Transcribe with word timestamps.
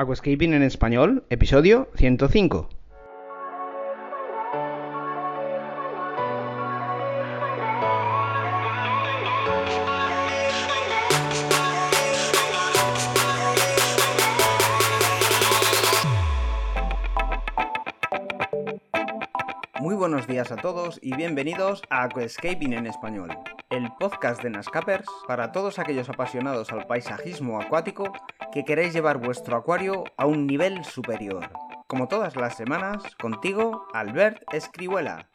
Aquascaping 0.00 0.54
en 0.54 0.62
español, 0.62 1.24
episodio 1.28 1.90
105. 1.96 2.70
Muy 19.80 19.94
buenos 19.94 20.26
días 20.26 20.50
a 20.50 20.56
todos 20.56 20.98
y 21.02 21.14
bienvenidos 21.14 21.82
a 21.90 22.04
Aquascaping 22.04 22.72
en 22.72 22.86
español, 22.86 23.36
el 23.68 23.90
podcast 24.00 24.42
de 24.42 24.48
Nascapers 24.48 25.06
para 25.28 25.52
todos 25.52 25.78
aquellos 25.78 26.08
apasionados 26.08 26.72
al 26.72 26.86
paisajismo 26.86 27.60
acuático 27.60 28.10
que 28.52 28.64
queréis 28.64 28.92
llevar 28.92 29.18
vuestro 29.18 29.56
acuario 29.56 30.04
a 30.16 30.26
un 30.26 30.46
nivel 30.46 30.84
superior. 30.84 31.50
Como 31.86 32.08
todas 32.08 32.36
las 32.36 32.56
semanas, 32.56 33.02
contigo, 33.20 33.86
Albert 33.92 34.42
Escribuela. 34.52 35.26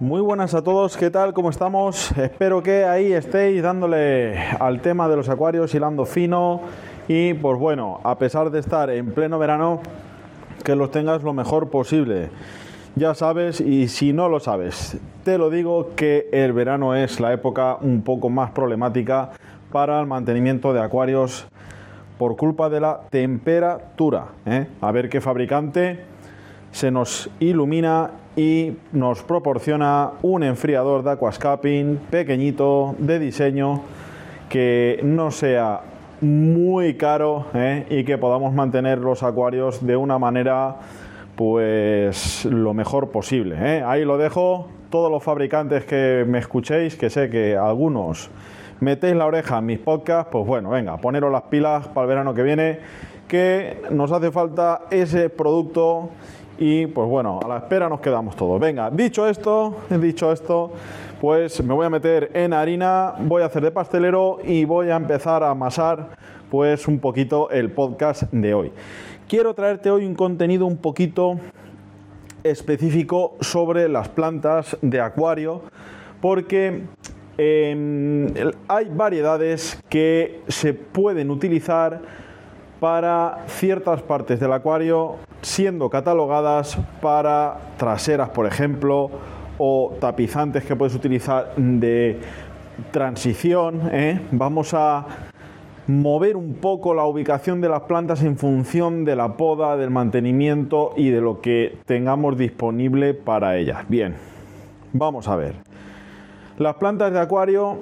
Muy 0.00 0.20
buenas 0.20 0.54
a 0.54 0.62
todos, 0.62 0.96
¿qué 0.96 1.10
tal? 1.10 1.32
¿Cómo 1.32 1.50
estamos? 1.50 2.10
Espero 2.18 2.62
que 2.62 2.84
ahí 2.84 3.12
estéis 3.12 3.62
dándole 3.62 4.38
al 4.58 4.80
tema 4.80 5.08
de 5.08 5.16
los 5.16 5.28
acuarios, 5.28 5.74
hilando 5.74 6.04
fino 6.04 6.62
y 7.06 7.34
pues 7.34 7.58
bueno, 7.58 8.00
a 8.02 8.16
pesar 8.18 8.50
de 8.50 8.60
estar 8.60 8.90
en 8.90 9.12
pleno 9.12 9.38
verano, 9.38 9.80
que 10.64 10.74
los 10.74 10.90
tengas 10.90 11.22
lo 11.22 11.32
mejor 11.32 11.70
posible. 11.70 12.30
Ya 12.96 13.14
sabes, 13.14 13.60
y 13.60 13.88
si 13.88 14.12
no 14.12 14.28
lo 14.28 14.40
sabes, 14.40 14.98
te 15.22 15.38
lo 15.38 15.48
digo 15.48 15.94
que 15.94 16.28
el 16.32 16.52
verano 16.52 16.94
es 16.96 17.20
la 17.20 17.32
época 17.32 17.76
un 17.80 18.02
poco 18.02 18.30
más 18.30 18.50
problemática 18.50 19.30
para 19.70 20.00
el 20.00 20.06
mantenimiento 20.06 20.72
de 20.72 20.80
acuarios 20.80 21.46
por 22.18 22.36
culpa 22.36 22.68
de 22.68 22.80
la 22.80 23.00
temperatura. 23.10 24.26
¿eh? 24.46 24.66
A 24.80 24.92
ver 24.92 25.08
qué 25.08 25.20
fabricante 25.20 26.00
se 26.72 26.90
nos 26.90 27.30
ilumina 27.40 28.10
y 28.36 28.72
nos 28.92 29.22
proporciona 29.22 30.12
un 30.22 30.42
enfriador 30.42 31.02
de 31.02 31.12
aquascaping 31.12 31.98
pequeñito 32.10 32.94
de 32.98 33.18
diseño 33.18 33.82
que 34.48 35.00
no 35.02 35.30
sea 35.30 35.80
muy 36.20 36.94
caro 36.94 37.46
¿eh? 37.54 37.86
y 37.88 38.04
que 38.04 38.18
podamos 38.18 38.52
mantener 38.52 38.98
los 38.98 39.22
acuarios 39.22 39.84
de 39.84 39.96
una 39.96 40.18
manera 40.18 40.76
pues 41.36 42.44
lo 42.44 42.74
mejor 42.74 43.10
posible. 43.10 43.56
¿eh? 43.58 43.82
Ahí 43.86 44.04
lo 44.04 44.18
dejo. 44.18 44.68
Todos 44.90 45.10
los 45.10 45.22
fabricantes 45.22 45.84
que 45.84 46.24
me 46.26 46.38
escuchéis, 46.38 46.96
que 46.96 47.08
sé 47.10 47.30
que 47.30 47.56
algunos 47.56 48.28
metéis 48.80 49.14
la 49.14 49.26
oreja 49.26 49.58
en 49.58 49.66
mis 49.66 49.78
podcasts, 49.78 50.30
pues 50.30 50.46
bueno, 50.46 50.70
venga, 50.70 50.96
poneros 50.96 51.30
las 51.30 51.42
pilas 51.42 51.86
para 51.88 52.02
el 52.02 52.08
verano 52.08 52.34
que 52.34 52.42
viene, 52.42 52.78
que 53.28 53.82
nos 53.90 54.10
hace 54.10 54.30
falta 54.30 54.82
ese 54.90 55.30
producto 55.30 56.10
y 56.58 56.86
pues 56.86 57.08
bueno, 57.08 57.40
a 57.42 57.48
la 57.48 57.56
espera 57.58 57.88
nos 57.88 58.00
quedamos 58.00 58.36
todos. 58.36 58.60
Venga, 58.60 58.90
dicho 58.90 59.26
esto, 59.26 59.76
dicho 60.00 60.32
esto, 60.32 60.72
pues 61.20 61.62
me 61.62 61.74
voy 61.74 61.86
a 61.86 61.90
meter 61.90 62.30
en 62.34 62.52
harina, 62.52 63.14
voy 63.20 63.42
a 63.42 63.46
hacer 63.46 63.62
de 63.62 63.70
pastelero 63.70 64.38
y 64.44 64.64
voy 64.64 64.90
a 64.90 64.96
empezar 64.96 65.42
a 65.42 65.50
amasar 65.50 66.18
pues 66.50 66.88
un 66.88 66.98
poquito 66.98 67.50
el 67.50 67.70
podcast 67.70 68.24
de 68.32 68.54
hoy. 68.54 68.72
Quiero 69.28 69.54
traerte 69.54 69.90
hoy 69.90 70.04
un 70.04 70.14
contenido 70.14 70.66
un 70.66 70.76
poquito 70.76 71.38
específico 72.42 73.36
sobre 73.40 73.88
las 73.88 74.08
plantas 74.08 74.76
de 74.82 75.00
acuario 75.00 75.62
porque 76.20 76.82
Em, 77.38 78.26
hay 78.68 78.88
variedades 78.90 79.82
que 79.88 80.40
se 80.48 80.74
pueden 80.74 81.30
utilizar 81.30 82.00
para 82.80 83.44
ciertas 83.46 84.02
partes 84.02 84.40
del 84.40 84.52
acuario, 84.52 85.16
siendo 85.42 85.90
catalogadas 85.90 86.78
para 87.00 87.58
traseras, 87.76 88.30
por 88.30 88.46
ejemplo, 88.46 89.10
o 89.58 89.92
tapizantes 90.00 90.64
que 90.64 90.74
puedes 90.74 90.94
utilizar 90.94 91.54
de 91.56 92.18
transición. 92.90 93.90
¿eh? 93.92 94.20
Vamos 94.32 94.72
a 94.72 95.06
mover 95.86 96.36
un 96.36 96.54
poco 96.54 96.94
la 96.94 97.04
ubicación 97.04 97.60
de 97.60 97.68
las 97.68 97.82
plantas 97.82 98.22
en 98.22 98.38
función 98.38 99.04
de 99.04 99.16
la 99.16 99.36
poda, 99.36 99.76
del 99.76 99.90
mantenimiento 99.90 100.92
y 100.96 101.10
de 101.10 101.20
lo 101.20 101.40
que 101.40 101.78
tengamos 101.84 102.38
disponible 102.38 103.12
para 103.12 103.56
ellas. 103.56 103.84
Bien, 103.88 104.14
vamos 104.92 105.28
a 105.28 105.36
ver. 105.36 105.69
Las 106.60 106.74
plantas 106.74 107.10
de 107.10 107.18
acuario, 107.18 107.78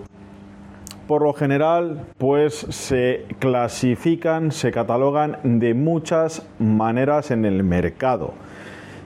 por 1.09 1.23
lo 1.23 1.33
general, 1.33 2.07
pues 2.17 2.55
se 2.55 3.27
clasifican, 3.41 4.53
se 4.53 4.71
catalogan 4.71 5.37
de 5.43 5.75
muchas 5.75 6.47
maneras 6.61 7.33
en 7.33 7.45
el 7.45 7.65
mercado. 7.65 8.35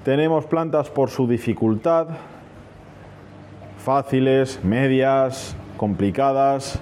Tenemos 0.04 0.44
plantas 0.44 0.90
por 0.90 1.08
su 1.08 1.26
dificultad, 1.26 2.08
fáciles, 3.78 4.62
medias, 4.62 5.56
complicadas, 5.78 6.78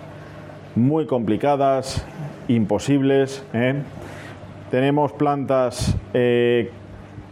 muy 0.74 1.06
complicadas, 1.06 2.04
imposibles. 2.48 3.46
¿eh? 3.52 3.84
Tenemos 4.72 5.12
plantas 5.12 5.96
eh, 6.12 6.72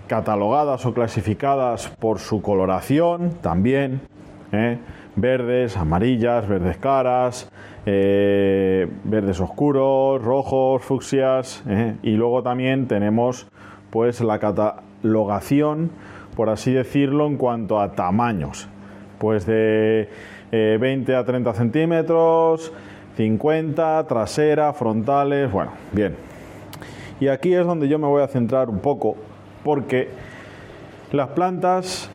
catalogadas 0.07 0.87
o 0.87 0.95
clasificadas 0.95 1.89
por 1.89 2.21
su 2.21 2.43
coloración 2.43 3.33
también. 3.43 4.03
¿eh? 4.53 4.79
Verdes, 5.21 5.77
amarillas, 5.77 6.49
verdes 6.49 6.77
caras, 6.79 7.51
eh, 7.87 8.87
verdes 9.05 9.41
oscuros, 9.41 10.23
rojos, 10.23 10.83
fucsias 10.83 11.63
eh, 11.67 11.95
y 12.03 12.13
luego 12.13 12.43
también 12.43 12.87
tenemos 12.87 13.49
pues 13.91 14.21
la 14.21 14.39
catalogación, 14.39 15.91
por 16.37 16.51
así 16.51 16.73
decirlo, 16.73 17.27
en 17.27 17.37
cuanto 17.37 17.81
a 17.81 17.93
tamaños, 17.93 18.69
pues 19.19 19.47
de 19.47 20.09
20 20.53 21.13
eh, 21.13 21.17
a 21.17 21.25
30 21.25 21.55
centímetros, 21.55 22.73
50, 23.17 24.07
trasera, 24.07 24.73
frontales, 24.73 25.51
bueno, 25.51 25.73
bien. 25.93 26.15
Y 27.21 27.29
aquí 27.29 27.53
es 27.53 27.67
donde 27.67 27.89
yo 27.89 27.99
me 27.99 28.07
voy 28.07 28.23
a 28.23 28.29
centrar 28.29 28.69
un 28.69 28.79
poco, 28.79 29.17
porque 29.65 30.09
las 31.11 31.29
plantas 31.31 32.13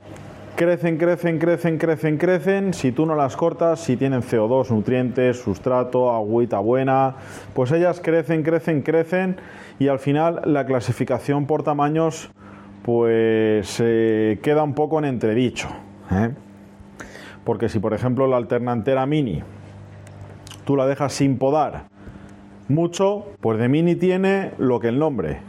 crecen, 0.55 0.97
crecen, 0.97 1.39
crecen, 1.39 1.77
crecen, 1.77 2.17
crecen. 2.17 2.73
Si 2.73 2.91
tú 2.91 3.05
no 3.05 3.15
las 3.15 3.35
cortas, 3.35 3.79
si 3.79 3.97
tienen 3.97 4.21
CO2, 4.21 4.69
nutrientes, 4.69 5.39
sustrato, 5.41 6.11
agüita 6.13 6.59
buena, 6.59 7.15
pues 7.53 7.71
ellas 7.71 7.99
crecen, 8.03 8.43
crecen, 8.43 8.81
crecen 8.81 9.37
y 9.79 9.87
al 9.87 9.99
final 9.99 10.41
la 10.45 10.65
clasificación 10.65 11.45
por 11.45 11.63
tamaños 11.63 12.29
pues 12.83 13.77
queda 13.77 14.63
un 14.63 14.73
poco 14.73 14.99
en 14.99 15.05
entredicho. 15.05 15.69
¿eh? 16.11 16.31
Porque 17.43 17.69
si 17.69 17.79
por 17.79 17.93
ejemplo 17.93 18.27
la 18.27 18.37
alternantera 18.37 19.05
mini 19.05 19.41
tú 20.65 20.75
la 20.75 20.85
dejas 20.85 21.13
sin 21.13 21.37
podar 21.37 21.85
mucho, 22.67 23.25
pues 23.41 23.59
de 23.59 23.67
mini 23.67 23.95
tiene 23.95 24.51
lo 24.57 24.79
que 24.79 24.89
el 24.89 24.99
nombre. 24.99 25.39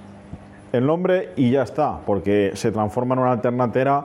El 0.73 0.87
nombre 0.87 1.31
y 1.37 1.53
ya 1.53 1.63
está, 1.63 2.01
porque 2.05 2.51
se 2.55 2.73
transforma 2.73 3.15
en 3.15 3.21
una 3.21 3.33
alternantera 3.33 4.05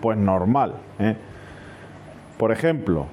pues 0.00 0.18
normal. 0.18 0.74
¿eh? 0.98 1.16
Por 2.36 2.52
ejemplo, 2.52 3.06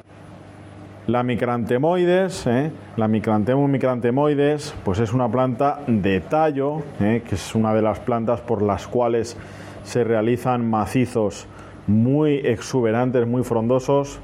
la 1.07 1.23
micrantemoides, 1.23 2.47
¿eh? 2.47 2.71
la 2.97 3.07
micrantemum 3.07 3.71
micrantemoides, 3.71 4.75
pues 4.83 4.99
es 4.99 5.13
una 5.13 5.29
planta 5.29 5.79
de 5.87 6.19
tallo, 6.19 6.81
¿eh? 6.99 7.23
que 7.27 7.35
es 7.35 7.55
una 7.55 7.73
de 7.73 7.81
las 7.81 7.99
plantas 7.99 8.41
por 8.41 8.61
las 8.61 8.87
cuales 8.87 9.37
se 9.83 10.03
realizan 10.03 10.69
macizos 10.69 11.47
muy 11.87 12.35
exuberantes, 12.43 13.25
muy 13.25 13.43
frondosos, 13.43 14.19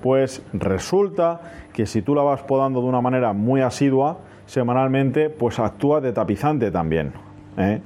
pues 0.00 0.42
resulta 0.52 1.40
que 1.72 1.86
si 1.86 2.02
tú 2.02 2.14
la 2.14 2.22
vas 2.22 2.42
podando 2.42 2.80
de 2.80 2.86
una 2.86 3.00
manera 3.00 3.32
muy 3.32 3.60
asidua, 3.60 4.18
semanalmente, 4.46 5.30
pues 5.30 5.58
actúa 5.58 6.00
de 6.00 6.12
tapizante 6.12 6.70
también. 6.70 7.12
¿eh? 7.56 7.80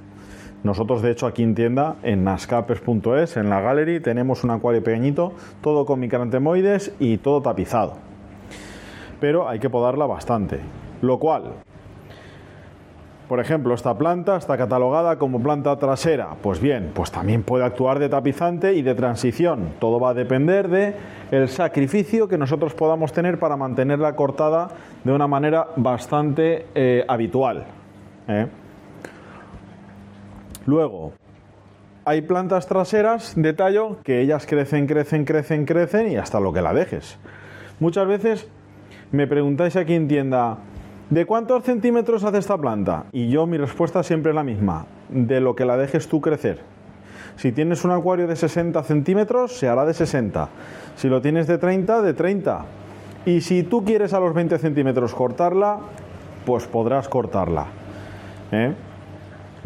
Nosotros, 0.64 1.02
de 1.02 1.12
hecho, 1.12 1.26
aquí 1.26 1.42
en 1.42 1.54
tienda, 1.54 1.96
en 2.02 2.24
nascapers.es, 2.24 3.36
en 3.36 3.50
la 3.50 3.60
gallery, 3.60 4.00
tenemos 4.00 4.42
un 4.44 4.50
acuario 4.50 4.82
pequeñito, 4.82 5.32
todo 5.60 5.86
con 5.86 6.00
micrantemoides 6.00 6.92
y 6.98 7.18
todo 7.18 7.42
tapizado. 7.42 7.94
Pero 9.20 9.48
hay 9.48 9.58
que 9.58 9.70
podarla 9.70 10.06
bastante. 10.06 10.60
Lo 11.02 11.18
cual, 11.18 11.52
por 13.28 13.40
ejemplo, 13.40 13.74
esta 13.74 13.98
planta 13.98 14.36
está 14.36 14.56
catalogada 14.56 15.18
como 15.18 15.42
planta 15.42 15.76
trasera. 15.76 16.28
Pues 16.42 16.60
bien, 16.60 16.92
pues 16.94 17.10
también 17.10 17.42
puede 17.42 17.64
actuar 17.64 17.98
de 17.98 18.08
tapizante 18.08 18.74
y 18.74 18.82
de 18.82 18.94
transición. 18.94 19.70
Todo 19.80 19.98
va 19.98 20.10
a 20.10 20.14
depender 20.14 20.68
de 20.68 20.94
el 21.32 21.48
sacrificio 21.48 22.28
que 22.28 22.38
nosotros 22.38 22.74
podamos 22.74 23.12
tener 23.12 23.40
para 23.40 23.56
mantenerla 23.56 24.14
cortada 24.14 24.68
de 25.02 25.12
una 25.12 25.26
manera 25.26 25.68
bastante 25.74 26.66
eh, 26.74 27.04
habitual. 27.08 27.64
¿eh? 28.28 28.46
Luego, 30.66 31.12
hay 32.04 32.22
plantas 32.22 32.66
traseras 32.66 33.34
de 33.36 33.52
tallo 33.52 33.98
que 34.02 34.20
ellas 34.20 34.46
crecen, 34.46 34.86
crecen, 34.86 35.24
crecen, 35.24 35.64
crecen 35.64 36.10
y 36.10 36.16
hasta 36.16 36.40
lo 36.40 36.52
que 36.52 36.62
la 36.62 36.74
dejes. 36.74 37.18
Muchas 37.80 38.06
veces 38.06 38.48
me 39.12 39.26
preguntáis 39.26 39.76
aquí 39.76 39.94
en 39.94 40.08
tienda, 40.08 40.58
¿De 41.10 41.24
cuántos 41.24 41.62
centímetros 41.62 42.24
hace 42.24 42.38
esta 42.38 42.58
planta? 42.58 43.04
Y 43.12 43.28
yo 43.28 43.46
mi 43.46 43.58
respuesta 43.58 44.02
siempre 44.02 44.30
es 44.32 44.34
la 44.34 44.42
misma, 44.42 44.86
de 45.08 45.40
lo 45.40 45.54
que 45.54 45.64
la 45.64 45.76
dejes 45.76 46.08
tú 46.08 46.20
crecer. 46.20 46.58
Si 47.36 47.52
tienes 47.52 47.84
un 47.84 47.92
acuario 47.92 48.26
de 48.26 48.34
60 48.34 48.82
centímetros, 48.82 49.56
se 49.56 49.68
hará 49.68 49.84
de 49.86 49.94
60. 49.94 50.48
Si 50.96 51.08
lo 51.08 51.20
tienes 51.20 51.46
de 51.46 51.58
30, 51.58 52.02
de 52.02 52.12
30. 52.12 52.64
Y 53.24 53.40
si 53.42 53.62
tú 53.62 53.84
quieres 53.84 54.14
a 54.14 54.20
los 54.20 54.34
20 54.34 54.58
centímetros 54.58 55.14
cortarla, 55.14 55.78
pues 56.44 56.66
podrás 56.66 57.08
cortarla. 57.08 57.66
¿eh? 58.50 58.74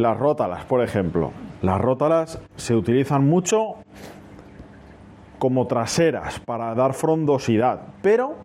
Las 0.00 0.16
rótalas, 0.16 0.64
por 0.64 0.82
ejemplo. 0.82 1.30
Las 1.60 1.78
rótalas 1.78 2.40
se 2.56 2.74
utilizan 2.74 3.28
mucho 3.28 3.74
como 5.38 5.66
traseras 5.66 6.40
para 6.40 6.74
dar 6.74 6.94
frondosidad, 6.94 7.82
pero 8.00 8.36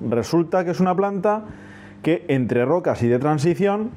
resulta 0.00 0.64
que 0.64 0.70
es 0.70 0.80
una 0.80 0.94
planta 0.94 1.42
que 2.02 2.24
entre 2.28 2.64
rocas 2.64 3.02
y 3.02 3.08
de 3.08 3.18
transición, 3.18 3.90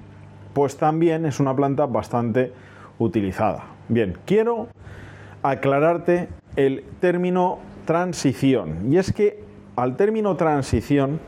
pues 0.54 0.76
también 0.76 1.26
es 1.26 1.40
una 1.40 1.56
planta 1.56 1.86
bastante 1.86 2.52
utilizada. 3.00 3.64
Bien, 3.88 4.18
quiero 4.26 4.68
aclararte 5.44 6.28
el 6.58 6.84
término 7.00 7.60
transición. 7.86 8.92
Y 8.92 8.98
es 8.98 9.14
que 9.14 9.46
al 9.78 9.96
término 9.96 10.36
transición 10.36 11.22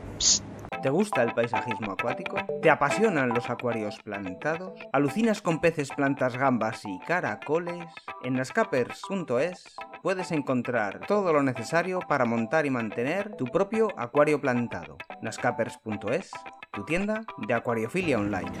¿Te 0.84 0.90
gusta 0.90 1.22
el 1.22 1.32
paisajismo 1.32 1.92
acuático? 1.92 2.36
¿Te 2.60 2.68
apasionan 2.68 3.30
los 3.30 3.48
acuarios 3.48 3.98
plantados? 4.04 4.78
¿Alucinas 4.92 5.40
con 5.40 5.58
peces, 5.58 5.88
plantas, 5.88 6.36
gambas 6.36 6.82
y 6.84 6.98
caracoles? 7.06 7.86
En 8.22 8.34
nascapers.es 8.34 9.76
puedes 10.02 10.30
encontrar 10.30 11.00
todo 11.08 11.32
lo 11.32 11.42
necesario 11.42 12.00
para 12.06 12.26
montar 12.26 12.66
y 12.66 12.70
mantener 12.70 13.34
tu 13.34 13.46
propio 13.46 13.88
acuario 13.96 14.42
plantado. 14.42 14.98
nascapers.es, 15.22 16.30
tu 16.70 16.84
tienda 16.84 17.22
de 17.38 17.54
acuariofilia 17.54 18.18
online. 18.18 18.52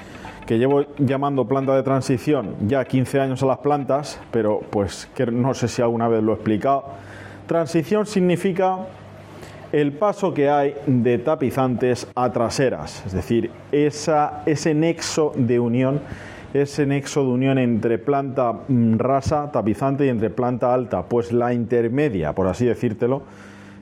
Que 0.46 0.58
llevo 0.58 0.86
llamando 0.96 1.46
planta 1.46 1.76
de 1.76 1.82
transición 1.82 2.56
ya 2.66 2.86
15 2.86 3.20
años 3.20 3.42
a 3.42 3.46
las 3.46 3.58
plantas, 3.58 4.18
pero 4.30 4.60
pues 4.70 5.10
que 5.14 5.26
no 5.26 5.52
sé 5.52 5.68
si 5.68 5.82
alguna 5.82 6.08
vez 6.08 6.22
lo 6.22 6.32
he 6.32 6.36
explicado. 6.36 6.86
Transición 7.46 8.06
significa 8.06 8.78
el 9.74 9.92
paso 9.92 10.32
que 10.32 10.48
hay 10.48 10.76
de 10.86 11.18
tapizantes 11.18 12.06
a 12.14 12.30
traseras, 12.30 13.04
es 13.06 13.12
decir, 13.12 13.50
ese 13.72 14.72
nexo 14.72 15.32
de 15.34 15.58
unión, 15.58 16.00
ese 16.52 16.86
nexo 16.86 17.24
de 17.24 17.30
unión 17.30 17.58
entre 17.58 17.98
planta 17.98 18.52
mm, 18.52 18.98
rasa, 18.98 19.50
tapizante 19.50 20.06
y 20.06 20.10
entre 20.10 20.30
planta 20.30 20.72
alta, 20.72 21.02
pues 21.02 21.32
la 21.32 21.52
intermedia, 21.52 22.32
por 22.34 22.46
así 22.46 22.66
decírtelo, 22.66 23.22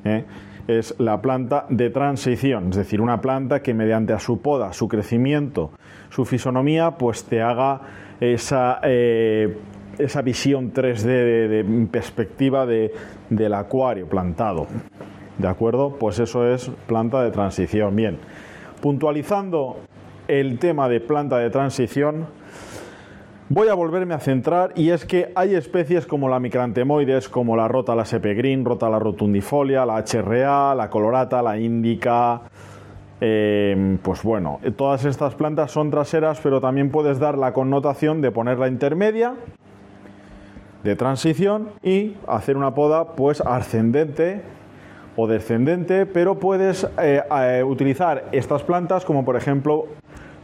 ¿eh? 0.05 0.25
es 0.67 0.95
la 0.99 1.21
planta 1.21 1.67
de 1.69 1.91
transición, 1.91 2.71
es 2.71 2.77
decir, 2.77 3.03
una 3.03 3.21
planta 3.21 3.61
que 3.61 3.75
mediante 3.75 4.15
a 4.15 4.19
su 4.19 4.41
poda, 4.41 4.73
su 4.73 4.89
crecimiento, 4.89 5.73
su 6.09 6.25
fisonomía, 6.25 6.93
pues 6.93 7.25
te 7.25 7.43
haga 7.43 7.83
esa, 8.19 8.81
eh, 8.83 9.59
esa 9.99 10.23
visión 10.23 10.73
3D 10.73 11.03
de, 11.03 11.87
perspectiva 11.91 12.65
del 12.65 13.53
acuario 13.53 14.07
plantado. 14.07 14.69
¿De 15.39 15.49
acuerdo? 15.49 15.97
Pues 15.99 16.19
eso 16.19 16.47
es 16.47 16.71
planta 16.87 17.23
de 17.23 17.31
transición. 17.31 17.97
Bien, 17.97 18.19
puntualizando 18.81 19.79
el 20.29 20.59
tema 20.59 20.89
de 20.89 21.01
planta 21.01 21.39
de 21.39 21.51
transición, 21.51 22.27
voy 23.49 23.69
a 23.69 23.75
volverme 23.75 24.15
a 24.15 24.19
centrar 24.19 24.73
y 24.77 24.91
es 24.91 25.05
que 25.05 25.33
hay 25.35 25.55
especies 25.55 26.07
como 26.07 26.29
la 26.29 26.39
micrantemoides, 26.39 27.29
como 27.29 27.57
la 27.57 27.67
rota 27.69 27.95
la 27.95 28.05
sepegrin, 28.05 28.65
rota 28.65 28.89
la 28.91 28.99
rotundifolia, 28.99 29.87
la 29.87 30.05
HRA, 30.05 30.75
la 30.75 30.91
colorata, 30.91 31.43
la 31.43 31.59
índica. 31.59 32.43
Eh, 33.21 33.99
pues 34.03 34.23
bueno, 34.23 34.59
todas 34.77 35.05
estas 35.05 35.35
plantas 35.35 35.71
son 35.71 35.91
traseras, 35.91 36.41
pero 36.43 36.61
también 36.61 36.91
puedes 36.91 37.19
dar 37.19 37.39
la 37.39 37.53
connotación 37.53 38.21
de 38.21 38.33
ponerla 38.33 38.69
intermedia, 38.69 39.35
de 40.83 40.97
transición 40.97 41.69
y 41.83 42.17
hacer 42.27 42.57
una 42.57 42.75
poda 42.75 43.15
pues 43.15 43.41
ascendente 43.41 44.43
o 45.17 45.27
descendente, 45.27 46.07
pero 46.07 46.39
puedes 46.39 46.85
eh, 47.01 47.23
eh, 47.31 47.63
utilizar 47.65 48.25
estas 48.33 48.63
plantas 48.63 49.05
como 49.05 49.25
por 49.25 49.37
ejemplo 49.37 49.87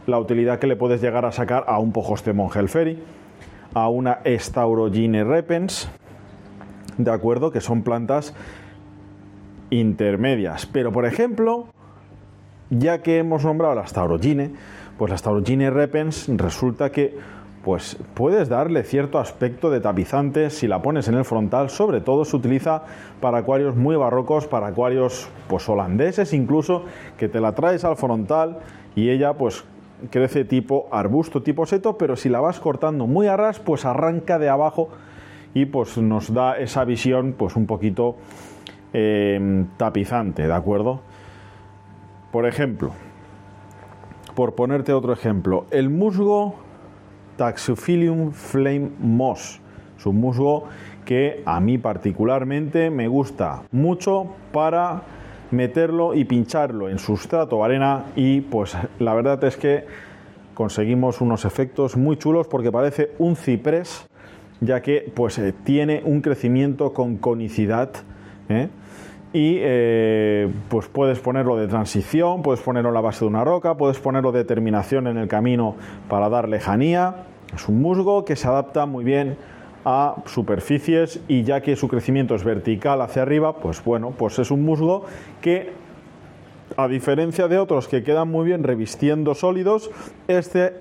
la 0.05 0.19
utilidad 0.19 0.59
que 0.59 0.67
le 0.67 0.75
puedes 0.75 1.01
llegar 1.01 1.25
a 1.25 1.31
sacar 1.31 1.65
a 1.67 1.79
un 1.79 1.91
Pojostemon 1.91 2.49
Helferi, 2.53 3.01
a 3.73 3.89
una 3.89 4.19
Staurogine 4.25 5.23
repens, 5.23 5.89
de 6.97 7.11
acuerdo, 7.11 7.51
que 7.51 7.61
son 7.61 7.83
plantas 7.83 8.33
intermedias. 9.69 10.65
Pero 10.65 10.91
por 10.91 11.05
ejemplo, 11.05 11.67
ya 12.69 13.01
que 13.01 13.19
hemos 13.19 13.45
nombrado 13.45 13.75
la 13.75 13.87
Staurogine, 13.87 14.51
pues 14.97 15.11
la 15.11 15.17
Staurogine 15.17 15.69
repens 15.69 16.27
resulta 16.27 16.91
que 16.91 17.17
pues 17.63 17.97
puedes 18.13 18.47
darle 18.47 18.83
cierto 18.83 19.19
aspecto 19.19 19.69
de 19.69 19.81
tapizante 19.81 20.49
si 20.49 20.67
la 20.67 20.81
pones 20.81 21.07
en 21.07 21.15
el 21.15 21.25
frontal, 21.25 21.69
sobre 21.69 21.99
todo 21.99 22.23
se 22.23 22.35
utiliza 22.35 22.83
para 23.19 23.39
acuarios 23.39 23.75
muy 23.75 23.95
barrocos, 23.95 24.47
para 24.47 24.67
acuarios 24.67 25.29
pues 25.47 25.67
holandeses 25.67 26.33
incluso, 26.33 26.83
que 27.17 27.27
te 27.27 27.41
la 27.41 27.53
traes 27.53 27.83
al 27.83 27.97
frontal 27.97 28.59
y 28.95 29.09
ella 29.09 29.33
pues 29.33 29.65
crece 30.09 30.45
tipo 30.45 30.87
arbusto, 30.91 31.43
tipo 31.43 31.65
seto, 31.65 31.97
pero 31.97 32.15
si 32.15 32.29
la 32.29 32.39
vas 32.39 32.59
cortando 32.59 33.07
muy 33.07 33.27
a 33.27 33.35
ras, 33.35 33.59
pues 33.59 33.85
arranca 33.85 34.39
de 34.39 34.47
abajo 34.47 34.89
y 35.53 35.65
pues 35.65 35.97
nos 35.97 36.33
da 36.33 36.57
esa 36.57 36.85
visión 36.85 37.33
pues 37.37 37.55
un 37.55 37.65
poquito 37.65 38.15
em, 38.93 39.67
tapizante, 39.75 40.47
¿de 40.47 40.53
acuerdo? 40.53 41.01
Por 42.31 42.45
ejemplo, 42.45 42.91
por 44.35 44.55
ponerte 44.55 44.93
otro 44.93 45.11
ejemplo, 45.11 45.65
el 45.71 45.89
musgo 45.89 46.55
Taxophilium 47.39 48.33
flame 48.33 48.91
moss. 48.99 49.61
Es 49.97 50.05
un 50.05 50.17
musgo 50.19 50.65
que 51.05 51.41
a 51.45 51.61
mí 51.61 51.77
particularmente 51.77 52.89
me 52.89 53.07
gusta 53.07 53.63
mucho 53.71 54.27
para 54.51 55.03
meterlo 55.51 56.13
y 56.13 56.25
pincharlo 56.25 56.89
en 56.89 56.99
sustrato 56.99 57.55
o 57.55 57.63
arena 57.63 58.07
y 58.17 58.41
pues 58.41 58.75
la 58.99 59.13
verdad 59.13 59.41
es 59.45 59.55
que 59.55 59.85
conseguimos 60.53 61.21
unos 61.21 61.45
efectos 61.45 61.95
muy 61.95 62.17
chulos 62.17 62.45
porque 62.49 62.73
parece 62.73 63.11
un 63.19 63.37
ciprés 63.37 64.05
ya 64.59 64.81
que 64.81 65.09
pues 65.15 65.39
eh, 65.39 65.53
tiene 65.63 66.01
un 66.03 66.19
crecimiento 66.19 66.93
con 66.93 67.15
conicidad 67.15 67.89
¿eh? 68.49 68.67
Y 69.31 69.57
eh, 69.59 70.51
pues 70.69 70.87
puedes 70.87 71.19
ponerlo 71.19 71.55
de 71.55 71.67
transición, 71.67 72.41
puedes 72.41 72.61
ponerlo 72.61 72.89
en 72.89 72.95
la 72.95 73.01
base 73.01 73.19
de 73.19 73.27
una 73.27 73.43
roca, 73.43 73.75
puedes 73.75 73.99
ponerlo 73.99 74.31
de 74.31 74.43
terminación 74.43 75.07
en 75.07 75.17
el 75.17 75.27
camino 75.27 75.75
para 76.07 76.29
dar 76.29 76.49
lejanía. 76.49 77.25
Es 77.53 77.67
un 77.67 77.81
musgo 77.81 78.25
que 78.25 78.35
se 78.35 78.47
adapta 78.47 78.85
muy 78.85 79.03
bien 79.03 79.37
a 79.85 80.15
superficies 80.25 81.21
y 81.27 81.43
ya 81.43 81.61
que 81.61 81.75
su 81.75 81.87
crecimiento 81.87 82.35
es 82.35 82.43
vertical 82.43 83.01
hacia 83.01 83.21
arriba, 83.21 83.57
pues 83.57 83.83
bueno, 83.83 84.13
pues 84.17 84.39
es 84.39 84.51
un 84.51 84.63
musgo 84.63 85.05
que 85.41 85.71
a 86.75 86.87
diferencia 86.87 87.47
de 87.47 87.57
otros 87.57 87.87
que 87.87 88.03
quedan 88.03 88.29
muy 88.29 88.45
bien 88.45 88.63
revistiendo 88.63 89.35
sólidos, 89.35 89.91
este 90.27 90.73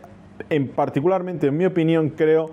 en 0.51 0.69
particularmente 0.69 1.49
en 1.49 1.57
mi 1.57 1.67
opinión 1.67 2.11
creo 2.11 2.51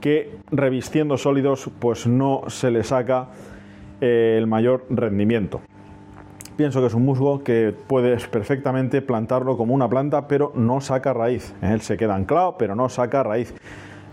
que 0.00 0.36
revistiendo 0.50 1.16
sólidos 1.16 1.70
pues 1.78 2.06
no 2.06 2.42
se 2.48 2.70
le 2.70 2.84
saca 2.84 3.28
el 4.02 4.46
mayor 4.48 4.84
rendimiento. 4.90 5.60
Pienso 6.56 6.80
que 6.80 6.88
es 6.88 6.94
un 6.94 7.04
musgo 7.04 7.42
que 7.42 7.74
puedes 7.86 8.26
perfectamente 8.26 9.00
plantarlo 9.00 9.56
como 9.56 9.74
una 9.74 9.88
planta, 9.88 10.28
pero 10.28 10.52
no 10.54 10.80
saca 10.80 11.12
raíz. 11.12 11.54
Él 11.62 11.80
se 11.80 11.96
queda 11.96 12.14
anclado, 12.14 12.56
pero 12.58 12.74
no 12.74 12.88
saca 12.88 13.22
raíz. 13.22 13.54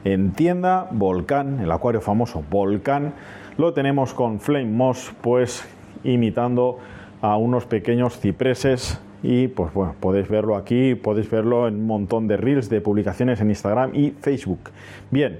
En 0.05 0.31
tienda, 0.31 0.88
Volcán, 0.91 1.60
el 1.60 1.72
acuario 1.72 2.01
famoso 2.01 2.43
Volcán, 2.50 3.13
lo 3.58 3.74
tenemos 3.74 4.13
con 4.13 4.39
Flame 4.39 4.72
Moss, 4.72 5.13
pues 5.22 5.67
imitando 6.03 6.77
a 7.22 7.36
unos 7.36 7.65
pequeños 7.65 8.17
cipreses 8.19 9.01
y 9.22 9.50
pues 9.50 9.74
bueno, 9.74 9.96
podéis 10.00 10.29
verlo 10.29 10.55
aquí, 10.55 10.96
podéis 10.96 11.29
verlo 11.29 11.67
en 11.67 11.75
un 11.75 11.88
montón 11.88 12.27
de 12.27 12.38
reels 12.38 12.69
de 12.69 12.79
publicaciones 12.79 13.41
en 13.41 13.50
Instagram 13.50 13.93
y 13.93 14.12
Facebook. 14.12 14.69
Bien, 15.12 15.39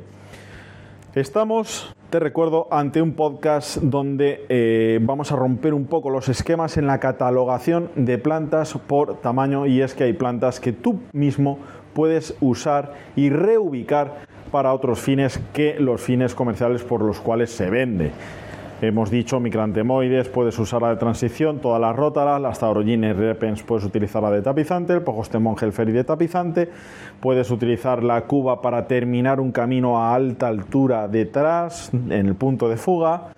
estamos 1.16 1.96
te 2.10 2.20
recuerdo 2.20 2.68
ante 2.72 3.04
un 3.04 3.14
podcast 3.14 3.78
donde 3.78 4.46
eh, 4.50 5.00
vamos 5.02 5.32
a 5.32 5.36
romper 5.36 5.76
un 5.76 5.86
poco 5.86 6.10
los 6.10 6.28
esquemas 6.28 6.78
en 6.78 6.88
la 6.88 7.00
catalogación 7.00 7.92
de 7.96 8.18
plantas 8.18 8.74
por 8.88 9.22
tamaño 9.22 9.68
y 9.68 9.82
es 9.82 9.94
que 9.94 10.06
hay 10.06 10.14
plantas 10.14 10.60
que 10.60 10.74
tú 10.74 11.00
mismo 11.14 11.60
puedes 11.94 12.36
usar 12.42 12.94
y 13.16 13.30
reubicar 13.30 14.26
para 14.52 14.74
otros 14.74 15.00
fines 15.00 15.40
que 15.54 15.80
los 15.80 16.02
fines 16.02 16.34
comerciales 16.34 16.84
por 16.84 17.04
los 17.04 17.20
cuales 17.20 17.52
se 17.52 17.70
vende. 17.70 18.12
Hemos 18.82 19.12
dicho 19.12 19.42
micrantemoides, 19.42 20.30
puedes 20.30 20.58
usar 20.58 20.82
la 20.82 20.92
de 20.92 20.96
transición, 20.96 21.60
todas 21.60 21.82
las 21.82 21.94
rótalas, 21.94 22.40
las 22.40 22.60
taurogines 22.60 23.14
repens 23.14 23.62
puedes 23.62 23.84
utilizar 23.84 24.24
la 24.24 24.32
de 24.32 24.42
tapizante, 24.42 24.94
el 24.94 25.02
pogostemon 25.02 25.58
gelferi 25.58 25.92
de 25.92 26.06
tapizante, 26.06 26.70
puedes 27.20 27.52
utilizar 27.52 28.02
la 28.04 28.22
cuba 28.22 28.62
para 28.62 28.88
terminar 28.88 29.42
un 29.42 29.52
camino 29.52 30.00
a 30.00 30.16
alta 30.16 30.48
altura 30.48 31.10
detrás, 31.10 31.92
en 31.94 32.28
el 32.28 32.36
punto 32.36 32.70
de 32.70 32.78
fuga. 32.78 33.34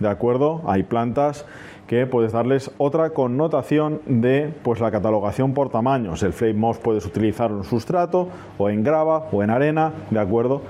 ¿De 0.00 0.08
acuerdo? 0.08 0.62
Hay 0.66 0.82
plantas 0.82 1.46
que 1.86 2.06
puedes 2.06 2.32
darles 2.32 2.72
otra 2.78 3.10
connotación 3.10 4.00
de 4.06 4.52
pues 4.64 4.80
la 4.80 4.90
catalogación 4.90 5.54
por 5.54 5.68
tamaños. 5.68 6.24
El 6.24 6.32
flame 6.32 6.54
moss 6.54 6.78
puedes 6.78 7.06
utilizarlo 7.06 7.58
en 7.58 7.64
sustrato 7.64 8.28
o 8.58 8.68
en 8.68 8.82
grava 8.82 9.28
o 9.30 9.44
en 9.44 9.50
arena, 9.50 9.92
¿de 10.10 10.18
acuerdo? 10.18 10.62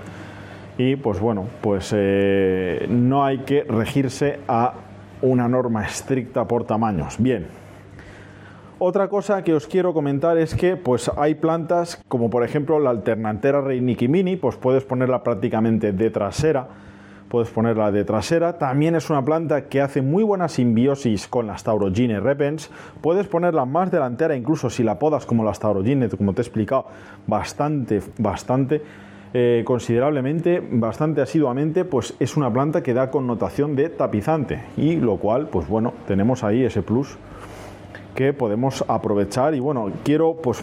Y 0.79 0.97
pues 0.97 1.21
bueno, 1.21 1.47
pues 1.61 1.93
eh, 1.97 2.87
no 2.89 3.25
hay 3.25 3.39
que 3.39 3.65
regirse 3.65 4.41
a 4.47 4.75
una 5.23 5.49
norma 5.49 5.85
estricta 5.87 6.47
por 6.47 6.65
tamaños. 6.65 7.17
Bien. 7.19 7.47
Otra 8.79 9.09
cosa 9.09 9.43
que 9.43 9.55
os 9.55 9.67
quiero 9.67 9.95
comentar 9.95 10.37
es 10.37 10.55
que 10.55 10.77
pues 10.77 11.11
hay 11.17 11.37
plantas 11.37 12.05
como 12.09 12.29
por 12.29 12.45
ejemplo 12.45 12.79
la 12.79 12.91
alternantera 12.91 13.63
Reiniki 13.63 14.07
Mini, 14.07 14.37
pues 14.37 14.57
puedes 14.57 14.85
ponerla 14.85 15.23
prácticamente 15.23 15.93
de 15.93 16.11
trasera 16.11 16.69
puedes 17.29 17.51
ponerla 17.51 17.91
de 17.93 18.05
trasera. 18.05 18.59
También 18.59 18.95
es 18.95 19.11
una 19.11 19.25
planta 19.25 19.67
que 19.67 19.81
hace 19.81 20.03
muy 20.03 20.23
buena 20.23 20.49
simbiosis 20.49 21.29
con 21.29 21.47
las 21.47 21.65
Taurogine 21.65 22.21
repens. 22.21 22.71
Puedes 23.01 23.27
ponerla 23.27 23.65
más 23.65 23.91
delantera, 23.91 24.37
incluso 24.37 24.71
si 24.71 24.83
la 24.83 24.99
podas 24.99 25.27
como 25.27 25.45
las 25.45 25.59
Taurogine, 25.59 26.09
como 26.09 26.33
te 26.33 26.41
he 26.41 26.45
explicado, 26.45 26.87
bastante, 27.27 28.01
bastante. 28.19 28.83
Eh, 29.35 29.63
considerablemente, 29.65 30.63
bastante 30.71 31.21
asiduamente, 31.21 31.85
pues 31.85 32.15
es 32.21 32.37
una 32.37 32.53
planta 32.53 32.83
que 32.83 32.95
da 32.95 33.11
connotación 33.11 33.77
de 33.77 33.91
tapizante. 33.91 34.63
Y 34.77 34.97
lo 34.97 35.17
cual, 35.17 35.49
pues 35.49 35.69
bueno, 35.69 35.93
tenemos 36.07 36.45
ahí 36.45 36.65
ese 36.65 36.83
plus 36.83 37.17
que 38.15 38.33
podemos 38.33 38.85
aprovechar. 38.89 39.55
Y 39.55 39.61
bueno, 39.61 39.91
quiero 40.05 40.37
pues 40.43 40.63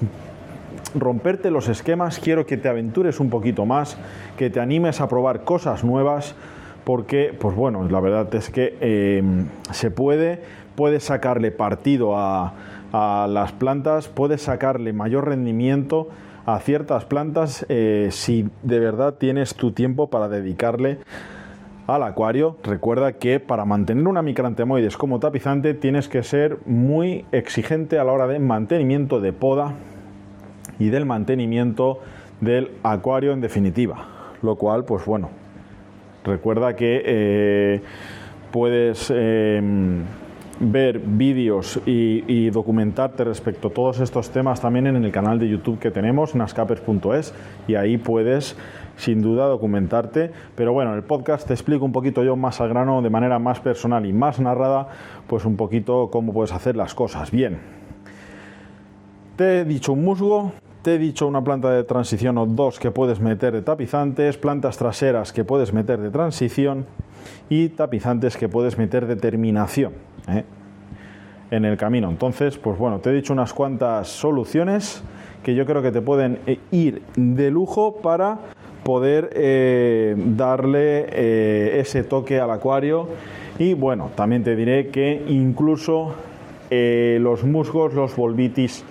romperte 0.95 1.51
los 1.51 1.69
esquemas, 1.69 2.19
quiero 2.19 2.45
que 2.45 2.57
te 2.57 2.69
aventures 2.69 3.19
un 3.19 3.29
poquito 3.29 3.65
más, 3.65 3.97
que 4.37 4.49
te 4.49 4.59
animes 4.59 5.01
a 5.01 5.07
probar 5.07 5.43
cosas 5.43 5.83
nuevas, 5.83 6.35
porque, 6.83 7.35
pues 7.39 7.55
bueno, 7.55 7.87
la 7.87 7.99
verdad 7.99 8.33
es 8.35 8.49
que 8.49 8.77
em, 8.81 9.47
se 9.71 9.89
puede, 9.89 10.41
puedes 10.75 11.03
sacarle 11.03 11.51
partido 11.51 12.17
a, 12.17 12.53
las 12.93 13.51
plantas, 13.53 14.07
puedes 14.07 14.43
sacarle 14.43 14.93
mayor 14.93 15.27
rendimiento 15.27 16.09
a 16.45 16.59
ciertas 16.59 17.05
plantas 17.05 17.65
eh, 17.69 18.09
si 18.11 18.49
de 18.63 18.79
verdad 18.79 19.15
tienes 19.15 19.55
tu 19.55 19.71
tiempo 19.71 20.09
para 20.09 20.27
dedicarle 20.27 20.99
al 21.87 22.03
acuario. 22.03 22.57
Recuerda 22.63 23.13
que 23.13 23.39
para 23.39 23.65
mantener 23.65 24.07
una 24.07 24.21
micrantemoides 24.21 24.97
como 24.97 25.19
tapizante 25.19 25.73
tienes 25.73 26.07
que 26.07 26.23
ser 26.23 26.57
muy 26.65 27.25
exigente 27.31 27.99
a 27.99 28.03
la 28.03 28.11
hora 28.11 28.27
de 28.27 28.39
mantenimiento 28.39 29.19
de 29.19 29.33
poda 29.33 29.73
y 30.79 30.89
del 30.89 31.05
mantenimiento 31.05 31.99
del 32.41 32.71
acuario 32.83 33.31
en 33.33 33.41
definitiva. 33.41 34.07
Lo 34.41 34.55
cual, 34.57 34.83
pues 34.83 35.05
bueno, 35.05 35.29
recuerda 36.25 36.75
que 36.75 37.01
eh, 37.05 37.81
puedes 38.51 39.09
em, 39.15 40.03
ver 40.59 40.99
vídeos 40.99 41.79
y, 41.85 42.49
documentarte 42.49 43.23
respecto 43.23 43.69
a 43.69 43.71
todos 43.71 43.99
estos 43.99 44.29
temas 44.29 44.61
también 44.61 44.87
en 44.87 45.03
el 45.03 45.11
canal 45.11 45.39
de 45.39 45.49
YouTube 45.49 45.79
que 45.79 45.91
tenemos, 45.91 46.35
nascapers.es, 46.35 47.33
y 47.67 47.75
ahí 47.75 47.97
puedes 47.97 48.55
sin 48.95 49.21
duda 49.21 49.47
documentarte. 49.47 50.31
Pero 50.55 50.73
bueno, 50.73 50.93
el 50.93 51.03
podcast 51.03 51.47
te 51.47 51.53
explico 51.53 51.85
un 51.85 51.91
poquito 51.91 52.23
yo 52.23 52.35
más 52.35 52.61
al 52.61 52.69
grano, 52.69 53.01
de 53.01 53.09
manera 53.09 53.39
más 53.39 53.59
personal 53.59 54.05
y 54.05 54.13
más 54.13 54.39
narrada, 54.39 54.87
pues 55.27 55.45
un 55.45 55.55
poquito 55.55 56.09
cómo 56.11 56.33
puedes 56.33 56.51
hacer 56.51 56.75
las 56.75 56.93
cosas. 56.93 57.31
Bien, 57.31 57.57
te 59.35 59.61
he 59.61 59.65
dicho 59.65 59.93
un 59.93 60.03
musgo, 60.03 60.51
te 60.83 60.95
he 60.95 60.97
dicho 60.99 61.27
una 61.27 61.43
planta 61.43 61.71
de 61.71 61.83
transición 61.83 62.37
o 62.37 62.45
dos 62.45 62.79
que 62.79 62.91
puedes 62.91 63.19
meter 63.19 63.53
de 63.53 63.61
tapizantes, 63.63 64.37
plantas 64.37 64.77
traseras 64.77 65.33
que 65.33 65.43
puedes 65.43 65.73
meter 65.73 65.99
de 65.99 66.11
transición 66.11 66.85
y 67.49 67.69
tapizantes 67.69 68.37
que 68.37 68.49
puedes 68.49 68.77
meter 68.77 69.07
de 69.07 69.15
terminación 69.15 70.12
¿eh? 70.27 70.43
en 71.51 71.65
el 71.65 71.77
camino. 71.77 72.09
Entonces, 72.09 72.57
pues 72.57 72.77
bueno, 72.77 72.99
te 72.99 73.09
he 73.09 73.13
dicho 73.13 73.33
unas 73.33 73.53
cuantas 73.53 74.07
soluciones 74.07 75.03
que 75.43 75.55
yo 75.55 75.65
creo 75.65 75.81
que 75.81 75.91
te 75.91 76.01
pueden 76.01 76.39
eh, 76.47 76.59
ir 76.71 77.01
de 77.15 77.51
lujo 77.51 77.97
para 77.97 78.39
poder 78.83 79.29
eh, 79.33 80.15
darle 80.17 81.79
ese 81.79 82.03
toque 82.03 82.39
al 82.39 82.51
acuario. 82.51 83.07
Y 83.59 83.73
bueno, 83.73 84.11
también 84.15 84.43
te 84.43 84.55
diré 84.55 84.87
que 84.87 85.23
incluso 85.27 86.15
los 86.69 87.43
musgos, 87.43 87.93
los 87.93 88.15
volvitis, 88.15 88.83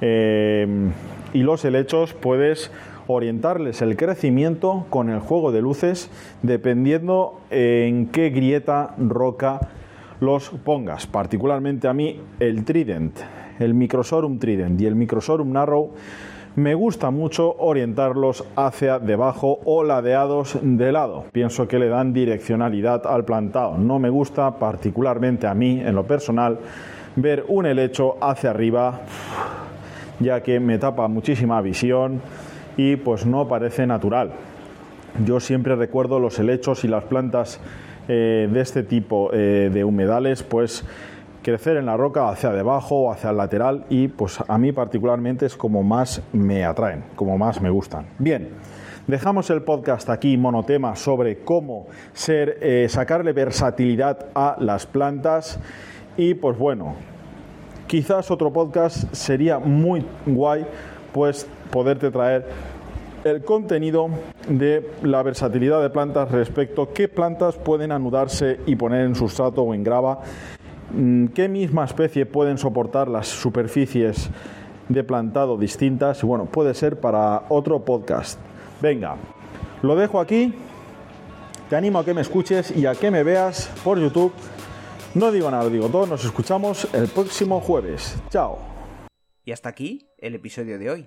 y 0.00 1.42
los 1.42 1.64
helechos 1.64 2.14
puedes 2.14 2.70
orientarles 3.06 3.82
el 3.82 3.96
crecimiento 3.96 4.86
con 4.90 5.08
el 5.08 5.18
juego 5.18 5.50
de 5.50 5.62
luces 5.62 6.10
dependiendo 6.42 7.40
en 7.50 8.06
qué 8.06 8.30
grieta 8.30 8.94
roca 8.98 9.60
los 10.20 10.50
pongas. 10.50 11.06
Particularmente 11.06 11.88
a 11.88 11.92
mí 11.92 12.20
el 12.40 12.64
Trident, 12.64 13.18
el 13.58 13.74
Microsorum 13.74 14.38
Trident 14.38 14.80
y 14.80 14.86
el 14.86 14.94
Microsorum 14.94 15.52
Narrow 15.52 15.92
me 16.56 16.74
gusta 16.74 17.10
mucho 17.10 17.54
orientarlos 17.58 18.44
hacia 18.56 18.98
debajo 18.98 19.60
o 19.64 19.84
ladeados 19.84 20.58
de 20.60 20.90
lado. 20.90 21.26
Pienso 21.30 21.68
que 21.68 21.78
le 21.78 21.88
dan 21.88 22.12
direccionalidad 22.12 23.06
al 23.06 23.24
plantado. 23.24 23.78
No 23.78 23.98
me 23.98 24.10
gusta 24.10 24.58
particularmente 24.58 25.46
a 25.46 25.54
mí 25.54 25.80
en 25.80 25.94
lo 25.94 26.04
personal 26.04 26.58
ver 27.14 27.44
un 27.48 27.66
helecho 27.66 28.16
hacia 28.20 28.50
arriba 28.50 29.02
ya 30.20 30.42
que 30.42 30.58
me 30.60 30.78
tapa 30.78 31.06
muchísima 31.08 31.60
visión 31.60 32.20
y 32.76 32.96
pues 32.96 33.26
no 33.26 33.46
parece 33.48 33.86
natural. 33.86 34.32
Yo 35.24 35.40
siempre 35.40 35.76
recuerdo 35.76 36.18
los 36.18 36.38
helechos 36.38 36.84
y 36.84 36.88
las 36.88 37.04
plantas 37.04 37.60
eh, 38.08 38.48
de 38.50 38.60
este 38.60 38.82
tipo 38.82 39.30
eh, 39.32 39.70
de 39.72 39.84
humedales, 39.84 40.42
pues 40.42 40.84
crecer 41.42 41.76
en 41.76 41.86
la 41.86 41.96
roca 41.96 42.28
hacia 42.28 42.50
debajo 42.50 42.96
o 42.96 43.12
hacia 43.12 43.30
el 43.30 43.36
lateral 43.36 43.84
y 43.88 44.08
pues 44.08 44.38
a 44.46 44.58
mí 44.58 44.72
particularmente 44.72 45.46
es 45.46 45.56
como 45.56 45.82
más 45.82 46.22
me 46.32 46.64
atraen, 46.64 47.04
como 47.14 47.38
más 47.38 47.60
me 47.60 47.70
gustan. 47.70 48.06
Bien, 48.18 48.48
dejamos 49.06 49.48
el 49.50 49.62
podcast 49.62 50.10
aquí 50.10 50.36
monotema 50.36 50.96
sobre 50.96 51.38
cómo 51.38 51.86
ser, 52.12 52.58
eh, 52.60 52.86
sacarle 52.88 53.32
versatilidad 53.32 54.26
a 54.34 54.56
las 54.58 54.86
plantas 54.86 55.60
y 56.16 56.34
pues 56.34 56.58
bueno, 56.58 56.96
Quizás 57.88 58.30
otro 58.30 58.52
podcast 58.52 59.10
sería 59.14 59.58
muy 59.58 60.04
guay, 60.26 60.66
pues 61.14 61.48
poderte 61.70 62.10
traer 62.10 62.44
el 63.24 63.44
contenido 63.44 64.08
de 64.48 64.90
la 65.02 65.22
versatilidad 65.22 65.82
de 65.82 65.90
plantas 65.90 66.30
respecto 66.30 66.82
a 66.82 66.92
qué 66.92 67.08
plantas 67.08 67.56
pueden 67.56 67.92
anudarse 67.92 68.60
y 68.66 68.76
poner 68.76 69.06
en 69.06 69.14
sustrato 69.14 69.62
o 69.62 69.74
en 69.74 69.84
grava, 69.84 70.20
mm, 70.92 71.28
qué 71.28 71.48
misma 71.48 71.84
especie 71.84 72.26
pueden 72.26 72.58
soportar 72.58 73.08
las 73.08 73.28
superficies 73.28 74.30
de 74.88 75.04
plantado 75.04 75.58
distintas 75.58 76.22
bueno, 76.22 76.46
puede 76.46 76.74
ser 76.74 77.00
para 77.00 77.44
otro 77.48 77.84
podcast. 77.84 78.38
Venga, 78.80 79.16
lo 79.82 79.96
dejo 79.96 80.20
aquí, 80.20 80.54
te 81.68 81.76
animo 81.76 81.98
a 81.98 82.04
que 82.04 82.14
me 82.14 82.22
escuches 82.22 82.74
y 82.76 82.86
a 82.86 82.94
que 82.94 83.10
me 83.10 83.22
veas 83.22 83.70
por 83.84 83.98
YouTube 83.98 84.32
no 85.14 85.32
digo 85.32 85.50
nada, 85.50 85.68
digo 85.68 85.88
todo. 85.88 86.06
Nos 86.06 86.24
escuchamos 86.24 86.86
el 86.94 87.08
próximo 87.08 87.60
jueves. 87.60 88.16
Chao. 88.30 88.58
Y 89.44 89.52
hasta 89.52 89.68
aquí 89.68 90.08
el 90.18 90.34
episodio 90.34 90.78
de 90.78 90.90
hoy. 90.90 91.06